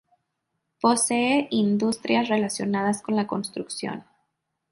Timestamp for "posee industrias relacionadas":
0.81-3.03